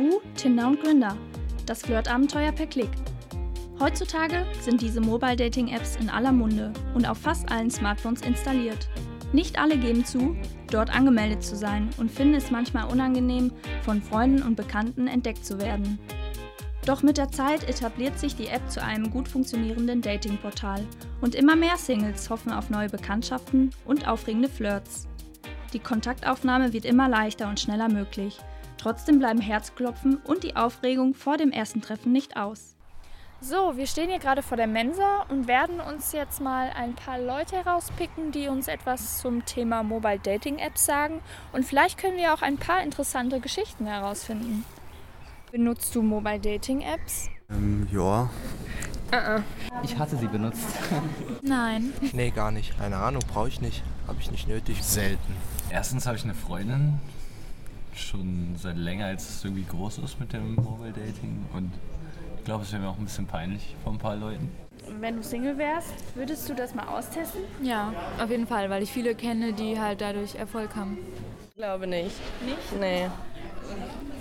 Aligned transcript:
Lavu, 0.00 0.20
Tinder 0.34 0.68
und 0.68 0.82
Grindr. 0.82 1.14
Das 1.66 1.82
Flirtabenteuer 1.82 2.52
per 2.52 2.66
Klick. 2.66 2.88
Heutzutage 3.78 4.46
sind 4.60 4.80
diese 4.80 5.00
Mobile 5.00 5.36
Dating 5.36 5.68
Apps 5.68 5.96
in 5.96 6.08
aller 6.08 6.32
Munde 6.32 6.72
und 6.94 7.06
auf 7.06 7.18
fast 7.18 7.50
allen 7.50 7.70
Smartphones 7.70 8.22
installiert. 8.22 8.88
Nicht 9.32 9.58
alle 9.58 9.76
geben 9.76 10.04
zu, 10.04 10.36
dort 10.70 10.94
angemeldet 10.94 11.42
zu 11.42 11.54
sein 11.54 11.90
und 11.98 12.10
finden 12.10 12.34
es 12.34 12.50
manchmal 12.50 12.90
unangenehm, 12.90 13.52
von 13.82 14.02
Freunden 14.02 14.42
und 14.42 14.56
Bekannten 14.56 15.06
entdeckt 15.06 15.44
zu 15.44 15.60
werden. 15.60 15.98
Doch 16.86 17.02
mit 17.02 17.18
der 17.18 17.30
Zeit 17.30 17.68
etabliert 17.68 18.18
sich 18.18 18.34
die 18.34 18.48
App 18.48 18.70
zu 18.70 18.82
einem 18.82 19.10
gut 19.10 19.28
funktionierenden 19.28 20.00
Datingportal 20.00 20.82
und 21.20 21.34
immer 21.34 21.56
mehr 21.56 21.76
Singles 21.76 22.30
hoffen 22.30 22.52
auf 22.52 22.70
neue 22.70 22.88
Bekanntschaften 22.88 23.70
und 23.84 24.08
aufregende 24.08 24.48
Flirts. 24.48 25.08
Die 25.74 25.78
Kontaktaufnahme 25.78 26.72
wird 26.72 26.86
immer 26.86 27.08
leichter 27.08 27.48
und 27.48 27.60
schneller 27.60 27.88
möglich. 27.88 28.38
Trotzdem 28.80 29.18
bleiben 29.18 29.42
Herzklopfen 29.42 30.16
und 30.24 30.42
die 30.42 30.56
Aufregung 30.56 31.12
vor 31.12 31.36
dem 31.36 31.52
ersten 31.52 31.82
Treffen 31.82 32.12
nicht 32.12 32.38
aus. 32.38 32.76
So, 33.42 33.76
wir 33.76 33.86
stehen 33.86 34.08
hier 34.08 34.18
gerade 34.18 34.40
vor 34.42 34.56
der 34.56 34.66
Mensa 34.66 35.26
und 35.28 35.46
werden 35.46 35.80
uns 35.80 36.12
jetzt 36.12 36.40
mal 36.40 36.70
ein 36.74 36.94
paar 36.94 37.18
Leute 37.18 37.56
herauspicken, 37.56 38.32
die 38.32 38.48
uns 38.48 38.68
etwas 38.68 39.18
zum 39.18 39.44
Thema 39.44 39.82
Mobile 39.82 40.18
Dating 40.18 40.58
Apps 40.58 40.86
sagen. 40.86 41.20
Und 41.52 41.66
vielleicht 41.66 41.98
können 41.98 42.16
wir 42.16 42.32
auch 42.32 42.40
ein 42.40 42.56
paar 42.56 42.82
interessante 42.82 43.40
Geschichten 43.40 43.84
herausfinden. 43.84 44.64
Benutzt 45.52 45.94
du 45.94 46.00
Mobile 46.00 46.40
Dating 46.40 46.80
Apps? 46.80 47.28
Ähm, 47.50 47.86
ja. 47.92 48.30
Uh 49.12 49.14
-uh. 49.14 49.42
Ich 49.82 49.98
hatte 49.98 50.16
sie 50.16 50.28
benutzt. 50.28 50.68
Nein. 51.42 51.92
Nee, 52.12 52.30
gar 52.30 52.50
nicht. 52.50 52.78
Keine 52.78 52.96
Ahnung, 52.96 53.22
brauche 53.30 53.48
ich 53.48 53.60
nicht. 53.60 53.82
Habe 54.06 54.18
ich 54.20 54.30
nicht 54.30 54.48
nötig. 54.48 54.82
Selten. 54.82 55.36
Erstens 55.68 56.06
habe 56.06 56.16
ich 56.16 56.24
eine 56.24 56.34
Freundin, 56.34 56.98
schon 57.94 58.54
seit 58.56 58.76
länger, 58.76 59.06
als 59.06 59.28
es 59.28 59.44
irgendwie 59.44 59.64
groß 59.64 59.98
ist 59.98 60.20
mit 60.20 60.32
dem 60.32 60.54
Mobile 60.54 60.92
Dating. 60.92 61.44
Und 61.52 61.72
ich 62.38 62.44
glaube, 62.44 62.64
es 62.64 62.72
wäre 62.72 62.82
mir 62.82 62.88
auch 62.88 62.98
ein 62.98 63.04
bisschen 63.04 63.26
peinlich 63.26 63.74
von 63.84 63.94
ein 63.94 63.98
paar 63.98 64.16
Leuten. 64.16 64.50
Wenn 64.98 65.16
du 65.16 65.22
Single 65.22 65.56
wärst, 65.58 65.92
würdest 66.14 66.48
du 66.48 66.54
das 66.54 66.74
mal 66.74 66.86
austesten? 66.86 67.42
Ja, 67.62 67.92
auf 68.20 68.30
jeden 68.30 68.46
Fall, 68.46 68.70
weil 68.70 68.82
ich 68.82 68.90
viele 68.90 69.14
kenne, 69.14 69.52
die 69.52 69.78
halt 69.78 70.00
dadurch 70.00 70.34
Erfolg 70.34 70.74
haben. 70.74 70.98
Ich 71.50 71.56
glaube 71.56 71.86
nicht. 71.86 72.16
Nicht? 72.44 72.80
Nee. 72.80 73.08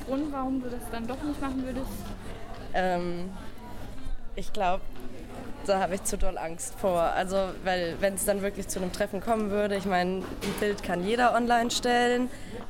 Grund, 0.05 0.31
warum 0.31 0.61
du 0.61 0.69
das 0.69 0.81
dann 0.91 1.07
doch 1.07 1.21
nicht 1.23 1.41
machen 1.41 1.63
würdest? 1.63 1.87
Ähm, 2.73 3.29
ich 4.35 4.51
glaube, 4.53 4.81
da 5.65 5.79
habe 5.79 5.95
ich 5.95 6.03
zu 6.03 6.17
doll 6.17 6.37
Angst 6.37 6.75
vor. 6.79 7.01
Also, 7.01 7.49
weil 7.63 7.95
wenn 7.99 8.15
es 8.15 8.25
dann 8.25 8.41
wirklich 8.41 8.67
zu 8.67 8.79
einem 8.79 8.91
Treffen 8.91 9.21
kommen 9.21 9.51
würde, 9.51 9.75
ich 9.75 9.85
meine, 9.85 10.17
ein 10.17 10.53
Bild 10.59 10.83
kann 10.83 11.05
jeder 11.05 11.35
online 11.35 11.71
stellen, 11.71 12.29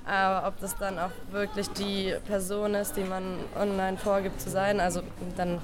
aber 0.10 0.48
ob 0.48 0.60
das 0.60 0.76
dann 0.78 0.98
auch 0.98 1.12
wirklich 1.32 1.70
die 1.70 2.14
Person 2.26 2.74
ist, 2.74 2.98
die 2.98 3.04
man 3.04 3.24
online 3.56 3.98
vorgibt 3.98 4.42
zu 4.42 4.50
sein, 4.50 4.80
also 4.80 5.02
dann, 5.38 5.60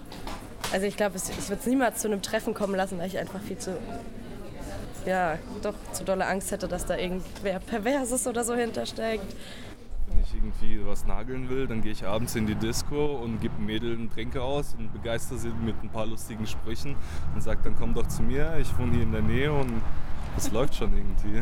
also 0.71 0.85
ich 0.85 0.95
glaube, 0.95 1.15
ich 1.17 1.49
würde 1.49 1.59
es 1.59 1.65
niemals 1.65 1.99
zu 2.01 2.07
einem 2.07 2.21
Treffen 2.21 2.53
kommen 2.53 2.75
lassen, 2.75 2.99
weil 2.99 3.07
ich 3.07 3.17
einfach 3.17 3.41
viel 3.41 3.57
zu, 3.57 3.75
ja, 5.05 5.39
doch 5.63 5.73
zu 5.93 6.03
dolle 6.03 6.27
Angst 6.27 6.51
hätte, 6.51 6.67
dass 6.67 6.85
da 6.85 6.95
irgendwer 6.95 7.59
Perverses 7.59 8.27
oder 8.27 8.43
so 8.43 8.53
hintersteckt. 8.53 9.35
Wenn 10.07 10.19
ich 10.21 10.35
irgendwie 10.35 10.85
was 10.85 11.07
nageln 11.07 11.49
will, 11.49 11.65
dann 11.65 11.81
gehe 11.81 11.91
ich 11.91 12.05
abends 12.05 12.35
in 12.35 12.45
die 12.45 12.55
Disco 12.55 13.15
und 13.15 13.41
gebe 13.41 13.55
einem 13.55 13.65
Mädel 13.65 13.93
einen 13.93 14.11
Tränke 14.11 14.43
aus 14.43 14.75
und 14.77 14.93
begeister 14.93 15.37
sie 15.37 15.49
mit 15.49 15.81
ein 15.81 15.89
paar 15.89 16.05
lustigen 16.05 16.45
Sprüchen 16.45 16.95
und 17.33 17.41
sage, 17.41 17.61
dann 17.63 17.75
komm 17.75 17.95
doch 17.95 18.07
zu 18.07 18.21
mir, 18.21 18.57
ich 18.59 18.77
wohne 18.77 18.93
hier 18.93 19.03
in 19.03 19.11
der 19.11 19.23
Nähe 19.23 19.51
und 19.51 19.81
das 20.35 20.51
läuft 20.51 20.75
schon 20.75 20.95
irgendwie. 20.95 21.41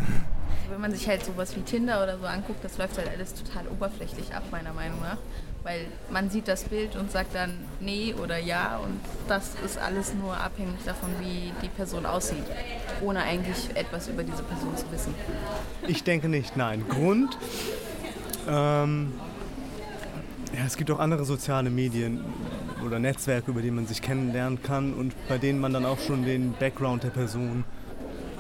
Wenn 0.70 0.82
man 0.82 0.92
sich 0.92 1.08
halt 1.08 1.26
sowas 1.26 1.56
wie 1.56 1.62
Tinder 1.62 2.02
oder 2.04 2.18
so 2.18 2.26
anguckt, 2.26 2.64
das 2.64 2.78
läuft 2.78 2.98
halt 2.98 3.10
alles 3.10 3.34
total 3.34 3.68
oberflächlich 3.68 4.34
ab, 4.34 4.44
meiner 4.52 4.74
Meinung 4.74 5.02
nach. 5.02 5.18
Weil 5.64 5.86
man 6.12 6.30
sieht 6.30 6.48
das 6.48 6.66
Bild 6.66 6.96
und 6.98 7.10
sagt 7.12 7.36
dann 7.36 7.52
nee 7.80 8.14
oder 8.22 8.38
ja 8.38 8.78
und 8.84 9.00
das 9.30 9.56
ist 9.66 9.78
alles 9.78 10.14
nur 10.14 10.36
abhängig 10.36 10.84
davon, 10.86 11.10
wie 11.22 11.54
die 11.62 11.70
Person 11.70 12.06
aussieht, 12.06 12.44
ohne 13.02 13.24
eigentlich 13.24 13.70
etwas 13.74 14.10
über 14.10 14.24
diese 14.24 14.44
Person 14.44 14.76
zu 14.76 14.92
wissen. 14.92 15.14
Ich 15.88 16.04
denke 16.04 16.28
nicht, 16.28 16.58
nein. 16.58 16.84
Grund, 16.90 17.38
ähm, 18.48 19.14
ja, 20.54 20.66
es 20.68 20.76
gibt 20.76 20.92
auch 20.92 21.00
andere 21.00 21.24
soziale 21.24 21.70
Medien 21.70 22.26
oder 22.86 23.00
Netzwerke, 23.00 23.52
über 23.52 23.62
die 23.62 23.72
man 23.72 23.88
sich 23.88 24.02
kennenlernen 24.02 24.62
kann 24.62 24.94
und 24.94 25.14
bei 25.30 25.38
denen 25.38 25.62
man 25.62 25.72
dann 25.72 25.86
auch 25.86 26.00
schon 26.00 26.26
den 26.26 26.54
Background 26.60 27.04
der 27.04 27.10
Person 27.10 27.64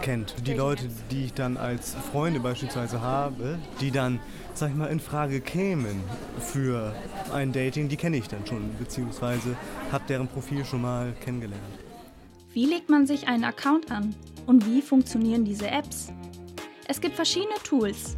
kennt. 0.04 0.36
Die 0.46 0.54
Leute, 0.54 0.90
die 1.10 1.26
ich 1.26 1.34
dann 1.34 1.58
als 1.58 1.96
Freunde 2.12 2.40
beispielsweise 2.40 3.02
habe, 3.02 3.58
die 3.80 3.90
dann, 3.90 4.20
sag 4.54 4.70
ich 4.70 4.76
mal, 4.76 4.88
in 4.88 5.00
Frage 5.00 5.42
kämen 5.42 6.02
für 6.40 6.94
ein 7.34 7.54
Dating, 7.54 7.88
die 7.88 7.96
kenne 7.96 8.18
ich 8.18 8.28
dann 8.28 8.46
schon, 8.46 8.70
beziehungsweise 8.78 9.56
habe 9.92 10.04
deren 10.08 10.28
Profil 10.28 10.66
schon 10.66 10.82
mal 10.82 11.14
kennengelernt. 11.24 11.64
Wie 12.52 12.66
legt 12.66 12.90
man 12.90 13.08
sich 13.08 13.28
einen 13.28 13.46
Account 13.46 13.92
an? 13.92 14.14
Und 14.46 14.68
wie 14.68 14.82
funktionieren 14.82 15.46
diese 15.46 15.72
Apps? 15.72 16.12
Es 16.88 17.00
gibt 17.00 17.16
verschiedene 17.16 17.56
Tools. 17.64 18.18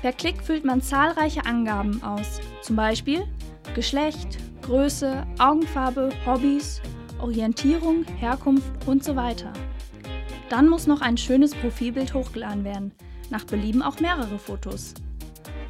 Per 0.00 0.12
Klick 0.12 0.42
füllt 0.42 0.64
man 0.64 0.80
zahlreiche 0.80 1.44
Angaben 1.44 2.02
aus, 2.02 2.40
zum 2.62 2.76
Beispiel 2.76 3.24
Geschlecht, 3.74 4.38
Größe, 4.62 5.26
Augenfarbe, 5.38 6.08
Hobbys, 6.24 6.80
Orientierung, 7.20 8.04
Herkunft 8.18 8.70
und 8.86 9.04
so 9.04 9.14
weiter. 9.14 9.52
Dann 10.50 10.68
muss 10.68 10.88
noch 10.88 11.00
ein 11.00 11.16
schönes 11.16 11.54
Profilbild 11.54 12.12
hochgeladen 12.12 12.64
werden, 12.64 12.92
nach 13.30 13.44
Belieben 13.44 13.82
auch 13.82 14.00
mehrere 14.00 14.38
Fotos. 14.38 14.94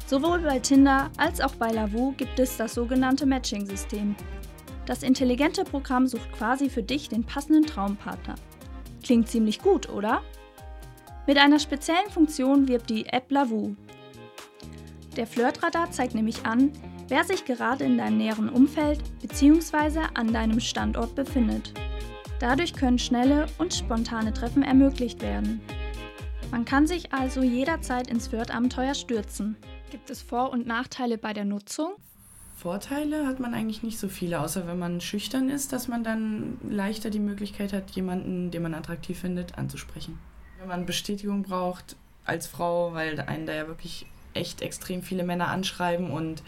Sowohl 0.07 0.39
bei 0.39 0.59
Tinder 0.59 1.09
als 1.17 1.39
auch 1.39 1.55
bei 1.55 1.71
Lavu 1.71 2.13
gibt 2.17 2.37
es 2.39 2.57
das 2.57 2.73
sogenannte 2.73 3.25
Matching-System. 3.25 4.15
Das 4.87 5.03
intelligente 5.03 5.63
Programm 5.63 6.07
sucht 6.07 6.31
quasi 6.33 6.69
für 6.69 6.81
dich 6.81 7.07
den 7.07 7.23
passenden 7.23 7.65
Traumpartner. 7.65 8.35
Klingt 9.03 9.29
ziemlich 9.29 9.59
gut, 9.59 9.87
oder? 9.89 10.21
Mit 11.27 11.37
einer 11.37 11.59
speziellen 11.59 12.09
Funktion 12.09 12.67
wirbt 12.67 12.89
die 12.89 13.05
App 13.05 13.31
Lavu. 13.31 13.75
Der 15.15 15.27
Flirtradar 15.27 15.91
zeigt 15.91 16.15
nämlich 16.15 16.45
an, 16.45 16.71
wer 17.07 17.23
sich 17.23 17.45
gerade 17.45 17.83
in 17.83 17.99
deinem 17.99 18.17
näheren 18.17 18.49
Umfeld 18.49 18.99
bzw. 19.21 19.99
an 20.15 20.33
deinem 20.33 20.59
Standort 20.59 21.13
befindet. 21.13 21.71
Dadurch 22.41 22.73
können 22.73 22.97
schnelle 22.97 23.45
und 23.59 23.71
spontane 23.71 24.33
Treffen 24.33 24.63
ermöglicht 24.63 25.21
werden. 25.21 25.61
Man 26.49 26.65
kann 26.65 26.87
sich 26.87 27.13
also 27.13 27.43
jederzeit 27.43 28.07
ins 28.07 28.29
Flirtabenteuer 28.29 28.95
stürzen. 28.95 29.57
Gibt 29.91 30.09
es 30.09 30.23
Vor- 30.23 30.49
und 30.49 30.65
Nachteile 30.65 31.19
bei 31.19 31.33
der 31.33 31.45
Nutzung? 31.45 31.91
Vorteile 32.55 33.27
hat 33.27 33.39
man 33.39 33.53
eigentlich 33.53 33.83
nicht 33.83 33.99
so 33.99 34.09
viele, 34.09 34.39
außer 34.39 34.65
wenn 34.65 34.79
man 34.79 35.01
schüchtern 35.01 35.51
ist, 35.51 35.71
dass 35.71 35.87
man 35.87 36.03
dann 36.03 36.57
leichter 36.67 37.11
die 37.11 37.19
Möglichkeit 37.19 37.73
hat, 37.73 37.91
jemanden, 37.91 38.49
den 38.49 38.63
man 38.63 38.73
attraktiv 38.73 39.19
findet, 39.19 39.59
anzusprechen. 39.59 40.17
Wenn 40.57 40.67
man 40.67 40.87
Bestätigung 40.87 41.43
braucht 41.43 41.95
als 42.25 42.47
Frau, 42.47 42.95
weil 42.95 43.19
einen 43.19 43.45
da 43.45 43.53
ja 43.53 43.67
wirklich 43.67 44.07
echt 44.33 44.63
extrem 44.63 45.03
viele 45.03 45.23
Männer 45.23 45.49
anschreiben 45.49 46.09
und 46.09 46.41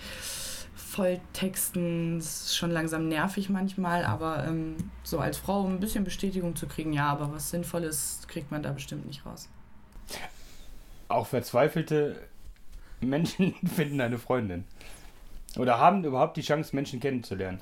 Volltexten 0.76 2.18
ist 2.18 2.56
schon 2.56 2.72
langsam 2.72 3.08
nervig 3.08 3.50
manchmal, 3.50 4.06
aber 4.06 4.46
ähm, 4.48 4.76
so 5.04 5.20
als 5.20 5.38
Frau 5.38 5.62
um 5.62 5.74
ein 5.74 5.80
bisschen 5.80 6.04
Bestätigung 6.04 6.56
zu 6.56 6.68
kriegen, 6.68 6.94
ja, 6.94 7.10
aber 7.10 7.32
was 7.32 7.50
Sinnvolles 7.52 8.22
kriegt 8.28 8.52
man 8.52 8.64
da 8.64 8.72
bestimmt 8.72 9.06
nicht 9.06 9.26
raus. 9.26 9.50
Auch 11.08 11.28
verzweifelte 11.28 12.16
Menschen 13.02 13.54
finden 13.76 14.02
eine 14.02 14.18
Freundin. 14.18 14.66
Oder 15.58 15.78
haben 15.78 16.04
überhaupt 16.04 16.38
die 16.38 16.42
Chance, 16.42 16.76
Menschen 16.76 17.00
kennenzulernen. 17.00 17.62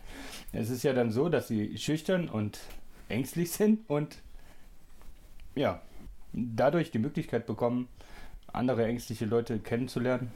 Es 0.53 0.69
ist 0.69 0.83
ja 0.83 0.93
dann 0.93 1.11
so, 1.11 1.27
dass 1.27 1.49
sie 1.49 1.77
schüchtern 1.77 2.29
und 2.29 2.59
ängstlich 3.09 3.51
sind 3.51 3.89
und 3.89 4.17
ja, 5.55 5.81
dadurch 6.31 6.91
die 6.91 6.99
Möglichkeit 6.99 7.45
bekommen, 7.45 7.89
andere 8.53 8.85
ängstliche 8.85 9.25
Leute 9.25 9.59
kennenzulernen. 9.59 10.31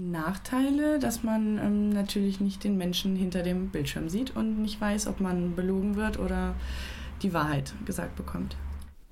Nachteile, 0.00 0.98
dass 0.98 1.22
man 1.22 1.58
ähm, 1.58 1.90
natürlich 1.90 2.40
nicht 2.40 2.64
den 2.64 2.76
Menschen 2.76 3.16
hinter 3.16 3.42
dem 3.42 3.68
Bildschirm 3.70 4.08
sieht 4.08 4.36
und 4.36 4.60
nicht 4.60 4.80
weiß, 4.80 5.06
ob 5.06 5.20
man 5.20 5.54
belogen 5.54 5.96
wird 5.96 6.18
oder 6.18 6.54
die 7.22 7.32
Wahrheit 7.32 7.72
gesagt 7.86 8.16
bekommt. 8.16 8.56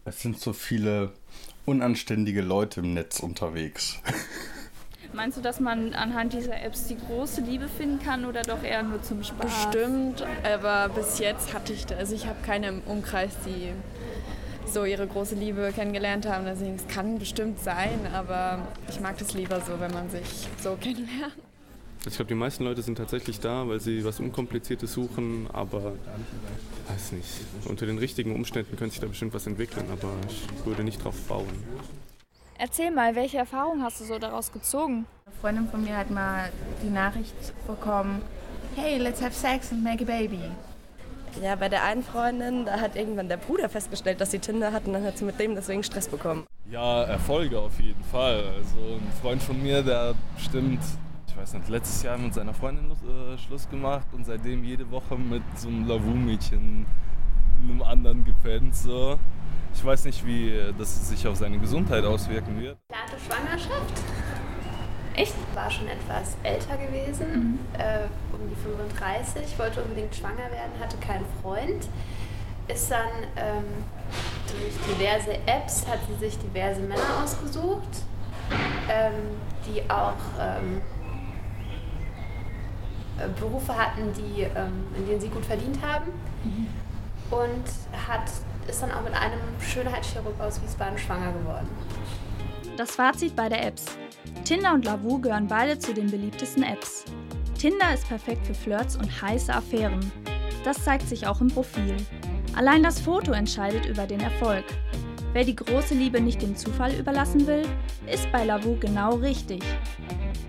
Es 0.04 0.22
sind 0.22 0.40
so 0.40 0.52
viele 0.52 1.12
unanständige 1.66 2.40
Leute 2.40 2.80
im 2.80 2.94
Netz 2.94 3.20
unterwegs. 3.20 4.00
Meinst 5.12 5.38
du, 5.38 5.42
dass 5.42 5.58
man 5.58 5.94
anhand 5.94 6.34
dieser 6.34 6.62
Apps 6.62 6.86
die 6.86 6.96
große 6.96 7.40
Liebe 7.40 7.68
finden 7.68 7.98
kann 7.98 8.26
oder 8.26 8.42
doch 8.42 8.62
eher 8.62 8.82
nur 8.82 9.02
zum 9.02 9.24
Spaß? 9.24 9.66
Bestimmt, 9.70 10.24
aber 10.44 10.90
bis 10.90 11.18
jetzt 11.18 11.54
hatte 11.54 11.72
ich, 11.72 11.86
also 11.96 12.14
ich 12.14 12.26
habe 12.26 12.38
keine 12.44 12.68
im 12.68 12.80
Umkreis, 12.82 13.32
die 13.46 13.72
so 14.72 14.84
ihre 14.84 15.06
große 15.06 15.34
Liebe 15.34 15.72
kennengelernt 15.74 16.26
haben. 16.26 16.44
Deswegen, 16.44 16.76
es 16.76 16.86
kann 16.88 17.18
bestimmt 17.18 17.60
sein, 17.60 18.00
aber 18.12 18.60
ich 18.88 19.00
mag 19.00 19.18
das 19.18 19.34
lieber 19.34 19.60
so, 19.60 19.78
wenn 19.78 19.92
man 19.92 20.08
sich 20.10 20.48
so 20.62 20.76
kennenlernt. 20.80 21.34
Ich 22.06 22.14
glaube, 22.14 22.28
die 22.28 22.34
meisten 22.34 22.64
Leute 22.64 22.80
sind 22.80 22.96
tatsächlich 22.96 23.40
da, 23.40 23.68
weil 23.68 23.80
sie 23.80 24.04
was 24.04 24.20
Unkompliziertes 24.20 24.92
suchen, 24.92 25.48
aber 25.52 25.94
weiß 26.88 27.12
nicht. 27.12 27.28
Unter 27.64 27.86
den 27.86 27.98
richtigen 27.98 28.34
Umständen 28.34 28.76
könnte 28.76 28.92
sich 28.92 29.00
da 29.00 29.08
bestimmt 29.08 29.34
was 29.34 29.46
entwickeln, 29.46 29.86
aber 29.90 30.12
ich 30.28 30.64
würde 30.64 30.84
nicht 30.84 31.02
drauf 31.02 31.16
bauen. 31.28 31.46
Erzähl 32.56 32.90
mal, 32.90 33.14
welche 33.14 33.38
Erfahrungen 33.38 33.82
hast 33.82 34.00
du 34.00 34.04
so 34.04 34.18
daraus 34.18 34.52
gezogen? 34.52 35.06
Eine 35.26 35.36
Freundin 35.40 35.68
von 35.68 35.84
mir 35.84 35.96
hat 35.96 36.10
mal 36.10 36.50
die 36.82 36.90
Nachricht 36.90 37.34
bekommen, 37.66 38.22
hey, 38.74 38.98
let's 38.98 39.20
have 39.20 39.34
sex 39.34 39.70
and 39.72 39.82
make 39.82 40.02
a 40.02 40.06
baby. 40.06 40.40
Ja, 41.42 41.54
bei 41.54 41.68
der 41.68 41.84
einen 41.84 42.02
Freundin, 42.02 42.64
da 42.64 42.80
hat 42.80 42.96
irgendwann 42.96 43.28
der 43.28 43.36
Bruder 43.36 43.68
festgestellt, 43.68 44.20
dass 44.20 44.30
sie 44.30 44.38
Tinder 44.38 44.72
hat 44.72 44.86
und 44.86 44.92
dann 44.92 45.04
hat 45.04 45.18
sie 45.18 45.24
mit 45.24 45.38
dem 45.38 45.54
deswegen 45.54 45.84
Stress 45.84 46.08
bekommen. 46.08 46.46
Ja, 46.70 47.04
Erfolge 47.04 47.58
auf 47.58 47.78
jeden 47.80 48.02
Fall. 48.04 48.44
Also 48.56 48.96
ein 48.96 49.12
Freund 49.22 49.42
von 49.42 49.62
mir, 49.62 49.82
der 49.82 50.14
bestimmt, 50.34 50.80
ich 51.28 51.36
weiß 51.36 51.54
nicht, 51.54 51.68
letztes 51.68 52.02
Jahr 52.02 52.18
mit 52.18 52.34
seiner 52.34 52.54
Freundin 52.54 52.90
äh, 52.90 53.38
Schluss 53.38 53.68
gemacht 53.70 54.06
und 54.12 54.26
seitdem 54.26 54.64
jede 54.64 54.90
Woche 54.90 55.16
mit 55.16 55.42
so 55.56 55.68
einem 55.68 55.86
Lavu-Mädchen, 55.86 56.86
einem 57.62 57.82
anderen 57.82 58.24
gepennt. 58.24 58.74
So. 58.74 59.18
Ich 59.74 59.84
weiß 59.84 60.06
nicht, 60.06 60.26
wie 60.26 60.52
das 60.76 61.08
sich 61.08 61.26
auf 61.26 61.36
seine 61.36 61.58
Gesundheit 61.58 62.04
auswirken 62.04 62.60
wird. 62.60 62.78
Plante 62.88 63.16
Schwangerschaft. 63.24 64.02
Echt? 65.18 65.34
War 65.52 65.68
schon 65.68 65.88
etwas 65.88 66.36
älter 66.44 66.76
gewesen, 66.76 67.26
mhm. 67.32 67.58
äh, 67.76 68.06
um 68.32 68.48
die 68.48 68.54
35, 68.54 69.58
wollte 69.58 69.82
unbedingt 69.82 70.14
schwanger 70.14 70.48
werden, 70.52 70.70
hatte 70.80 70.96
keinen 70.98 71.24
Freund. 71.42 71.88
Ist 72.68 72.90
dann 72.90 73.08
ähm, 73.36 73.64
durch 74.46 74.96
diverse 74.96 75.32
Apps, 75.46 75.86
hat 75.88 75.98
sie 76.06 76.24
sich 76.24 76.38
diverse 76.38 76.82
Männer 76.82 77.20
ausgesucht, 77.24 78.04
ähm, 78.88 79.12
die 79.66 79.90
auch 79.90 80.14
ähm, 80.38 80.82
äh, 83.18 83.28
Berufe 83.40 83.76
hatten, 83.76 84.12
die, 84.12 84.42
ähm, 84.42 84.86
in 84.96 85.06
denen 85.08 85.20
sie 85.20 85.30
gut 85.30 85.44
verdient 85.44 85.78
haben. 85.82 86.12
Mhm. 86.44 86.68
Und 87.30 87.64
hat, 88.08 88.30
ist 88.68 88.82
dann 88.82 88.92
auch 88.92 89.02
mit 89.02 89.14
einem 89.14 89.40
Schönheitschirurg 89.60 90.40
aus 90.40 90.62
Wiesbaden 90.62 90.96
schwanger 90.96 91.32
geworden. 91.32 91.68
Das 92.76 92.92
Fazit 92.92 93.34
bei 93.34 93.48
der 93.48 93.66
Apps. 93.66 93.98
Tinder 94.44 94.74
und 94.74 94.84
Lavu 94.84 95.20
gehören 95.20 95.46
beide 95.46 95.78
zu 95.78 95.92
den 95.92 96.10
beliebtesten 96.10 96.62
Apps. 96.62 97.04
Tinder 97.58 97.92
ist 97.92 98.08
perfekt 98.08 98.46
für 98.46 98.54
Flirts 98.54 98.96
und 98.96 99.22
heiße 99.22 99.52
Affären. 99.52 100.00
Das 100.64 100.84
zeigt 100.84 101.08
sich 101.08 101.26
auch 101.26 101.40
im 101.40 101.48
Profil. 101.48 101.96
Allein 102.54 102.82
das 102.82 103.00
Foto 103.00 103.32
entscheidet 103.32 103.86
über 103.86 104.06
den 104.06 104.20
Erfolg. 104.20 104.64
Wer 105.32 105.44
die 105.44 105.56
große 105.56 105.94
Liebe 105.94 106.20
nicht 106.20 106.40
dem 106.42 106.56
Zufall 106.56 106.94
überlassen 106.94 107.46
will, 107.46 107.66
ist 108.10 108.30
bei 108.32 108.44
Lavu 108.44 108.76
genau 108.80 109.16
richtig. 109.16 109.62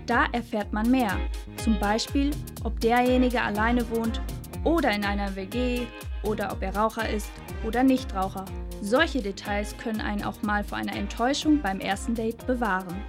Da 0.06 0.26
erfährt 0.32 0.72
man 0.72 0.90
mehr. 0.90 1.16
Zum 1.56 1.78
Beispiel, 1.78 2.30
ob 2.64 2.80
derjenige 2.80 3.42
alleine 3.42 3.88
wohnt 3.90 4.20
oder 4.64 4.90
in 4.92 5.04
einer 5.04 5.36
WG 5.36 5.86
oder 6.22 6.52
ob 6.52 6.62
er 6.62 6.74
Raucher 6.74 7.08
ist 7.08 7.30
oder 7.66 7.82
Nichtraucher. 7.82 8.44
Solche 8.82 9.22
Details 9.22 9.76
können 9.76 10.00
einen 10.00 10.24
auch 10.24 10.42
mal 10.42 10.64
vor 10.64 10.78
einer 10.78 10.96
Enttäuschung 10.96 11.60
beim 11.60 11.80
ersten 11.80 12.14
Date 12.14 12.46
bewahren. 12.46 13.02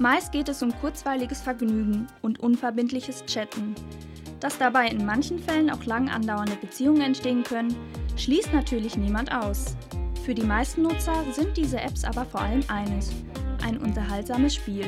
Meist 0.00 0.32
geht 0.32 0.48
es 0.48 0.60
um 0.60 0.72
kurzweiliges 0.80 1.40
Vergnügen 1.40 2.08
und 2.20 2.40
unverbindliches 2.40 3.24
Chatten. 3.26 3.76
Dass 4.40 4.58
dabei 4.58 4.88
in 4.88 5.06
manchen 5.06 5.38
Fällen 5.38 5.70
auch 5.70 5.84
lang 5.84 6.08
andauernde 6.10 6.56
Beziehungen 6.56 7.02
entstehen 7.02 7.44
können, 7.44 7.74
schließt 8.16 8.52
natürlich 8.52 8.96
niemand 8.96 9.32
aus. 9.32 9.76
Für 10.24 10.34
die 10.34 10.42
meisten 10.42 10.82
Nutzer 10.82 11.14
sind 11.32 11.56
diese 11.56 11.80
Apps 11.80 12.02
aber 12.02 12.24
vor 12.24 12.40
allem 12.40 12.64
eines, 12.68 13.12
ein 13.64 13.78
unterhaltsames 13.78 14.56
Spiel. 14.56 14.86